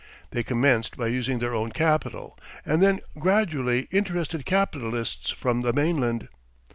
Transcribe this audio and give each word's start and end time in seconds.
They 0.31 0.41
commenced 0.41 0.97
by 0.97 1.09
using 1.09 1.37
their 1.37 1.53
own 1.53 1.69
capital, 1.69 2.35
and 2.65 2.81
then 2.81 3.01
gradually 3.19 3.81
interested 3.91 4.47
capitalists 4.47 5.29
from 5.29 5.61
the 5.61 5.73
mainland. 5.73 6.27